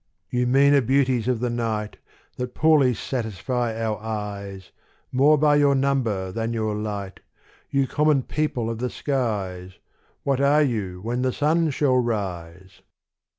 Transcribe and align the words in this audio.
You 0.31 0.47
meaner 0.47 0.81
Beauties 0.81 1.27
of 1.27 1.41
the 1.41 1.51
Night, 1.51 1.97
That 2.37 2.55
poorly 2.55 2.95
satisfie 2.95 3.53
our 3.79 3.99
Eies, 4.01 4.71
More 5.11 5.37
by 5.37 5.57
your 5.57 5.75
number, 5.75 6.31
than 6.31 6.53
your 6.55 6.73
light, 6.73 7.19
You 7.69 7.85
Common 7.85 8.23
people 8.23 8.67
of 8.71 8.79
the 8.79 8.89
Skies; 8.89 9.77
What 10.23 10.41
are 10.41 10.63
you 10.63 11.01
when 11.03 11.21
the 11.21 11.31
Sun 11.31 11.69
shall 11.69 11.97
rise 11.99 12.81